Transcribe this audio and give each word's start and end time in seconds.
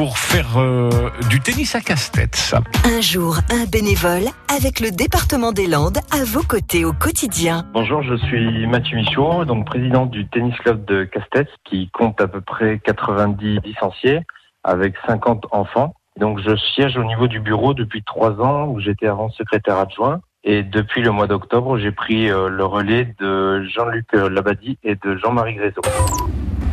pour 0.00 0.16
faire 0.16 0.56
euh, 0.56 0.88
du 1.28 1.40
tennis 1.40 1.74
à 1.74 1.82
casse-tête. 1.82 2.54
Un 2.86 3.02
jour, 3.02 3.36
un 3.50 3.66
bénévole 3.66 4.30
avec 4.48 4.80
le 4.80 4.90
département 4.90 5.52
des 5.52 5.66
Landes 5.66 5.98
à 6.10 6.24
vos 6.24 6.40
côtés 6.42 6.86
au 6.86 6.94
quotidien. 6.94 7.66
Bonjour, 7.74 8.02
je 8.02 8.14
suis 8.14 8.66
Mathieu 8.66 8.96
Michaud, 8.96 9.44
donc 9.44 9.66
président 9.66 10.06
du 10.06 10.26
tennis 10.26 10.56
club 10.60 10.86
de 10.86 11.04
Casse-Tête 11.04 11.50
qui 11.64 11.90
compte 11.90 12.18
à 12.18 12.28
peu 12.28 12.40
près 12.40 12.78
90 12.78 13.60
licenciés 13.62 14.20
avec 14.64 14.94
50 15.06 15.48
enfants. 15.50 15.92
Donc 16.18 16.40
je 16.40 16.56
siège 16.56 16.96
au 16.96 17.04
niveau 17.04 17.28
du 17.28 17.38
bureau 17.38 17.74
depuis 17.74 18.02
trois 18.02 18.40
ans 18.40 18.68
où 18.68 18.80
j'étais 18.80 19.06
avant 19.06 19.28
secrétaire 19.28 19.76
adjoint. 19.76 20.22
Et 20.44 20.62
depuis 20.62 21.02
le 21.02 21.10
mois 21.10 21.26
d'octobre, 21.26 21.76
j'ai 21.76 21.92
pris 21.92 22.30
euh, 22.30 22.48
le 22.48 22.64
relais 22.64 23.14
de 23.18 23.64
Jean-Luc 23.64 24.14
Labadie 24.14 24.78
et 24.82 24.94
de 24.94 25.18
Jean-Marie 25.18 25.56
Grézo. 25.56 25.82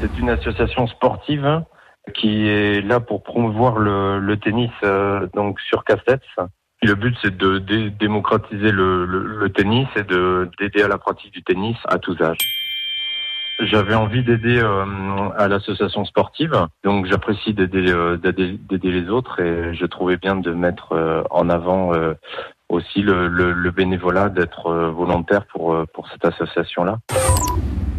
C'est 0.00 0.16
une 0.16 0.30
association 0.30 0.86
sportive 0.86 1.64
qui 2.14 2.48
est 2.48 2.80
là 2.80 3.00
pour 3.00 3.22
promouvoir 3.22 3.78
le, 3.78 4.36
tennis 4.36 4.70
euh, 4.84 5.26
donc 5.34 5.60
sur 5.60 5.84
casse-tête. 5.84 6.22
Le 6.82 6.94
but, 6.94 7.16
c'est 7.22 7.36
de 7.36 7.58
dé 7.58 7.90
démocratiser 7.90 8.70
le, 8.70 9.48
tennis 9.54 9.88
et 9.96 10.02
de 10.02 10.48
d'aider 10.58 10.82
à 10.82 10.88
la 10.88 10.98
pratique 10.98 11.32
du 11.32 11.42
tennis 11.42 11.76
à 11.88 11.98
tous 11.98 12.20
âges. 12.20 12.38
J'avais 13.60 13.94
envie 13.94 14.22
d'aider 14.22 14.60
euh, 14.62 14.84
à 15.38 15.48
l'association 15.48 16.04
sportive, 16.04 16.52
donc 16.84 17.06
j'apprécie 17.06 17.54
d'aider 17.54 17.90
euh, 17.90 18.18
d'aider 18.18 18.92
les 18.92 19.08
autres 19.08 19.40
et 19.40 19.74
je 19.74 19.86
trouvais 19.86 20.18
bien 20.18 20.36
de 20.36 20.52
mettre 20.52 21.24
en 21.30 21.48
avant 21.48 21.92
aussi 22.68 23.00
le, 23.00 23.70
bénévolat, 23.70 24.28
d'être 24.28 24.70
volontaire 24.90 25.46
pour 25.46 25.76
pour 25.94 26.08
cette 26.08 26.24
association-là. 26.26 26.98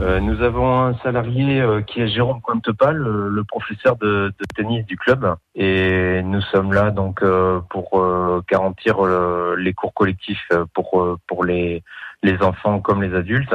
Euh, 0.00 0.20
nous 0.20 0.42
avons 0.42 0.78
un 0.78 0.94
salarié 0.98 1.60
euh, 1.60 1.82
qui 1.82 2.00
est 2.00 2.06
Jérôme 2.06 2.40
Contepal, 2.40 2.96
le, 2.96 3.28
le 3.28 3.44
professeur 3.44 3.96
de, 3.96 4.32
tennis 4.54 4.86
du 4.86 4.96
club, 4.96 5.34
et 5.56 6.22
nous 6.22 6.40
sommes 6.40 6.72
là 6.72 6.92
donc 6.92 7.22
euh, 7.22 7.60
pour 7.68 8.00
garantir 8.48 8.98
les 9.56 9.74
cours 9.74 9.92
collectifs 9.94 10.48
pour 10.72 11.18
pour 11.26 11.44
les 11.44 11.82
les 12.22 12.40
enfants 12.42 12.80
comme 12.80 13.02
les 13.02 13.14
adultes. 13.14 13.54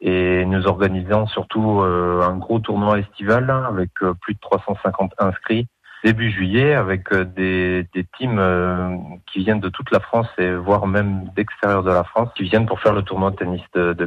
Et 0.00 0.44
nous 0.44 0.66
organisons 0.66 1.26
surtout 1.26 1.80
un 1.80 2.36
gros 2.36 2.58
tournoi 2.58 2.98
estival 3.00 3.50
avec 3.50 3.90
plus 4.20 4.34
de 4.34 4.40
350 4.40 5.12
inscrits 5.18 5.66
début 6.04 6.30
juillet 6.30 6.74
avec 6.74 7.14
des, 7.14 7.86
des 7.94 8.04
teams 8.18 9.18
qui 9.32 9.38
viennent 9.38 9.60
de 9.60 9.70
toute 9.70 9.90
la 9.90 10.00
France 10.00 10.28
et 10.36 10.54
voire 10.54 10.86
même 10.86 11.30
d'extérieur 11.34 11.82
de 11.82 11.90
la 11.90 12.04
France 12.04 12.28
qui 12.36 12.42
viennent 12.42 12.66
pour 12.66 12.80
faire 12.80 12.92
le 12.92 13.02
tournoi 13.02 13.30
de 13.30 13.36
tennis 13.36 13.62
de, 13.72 13.94
de. 13.94 14.06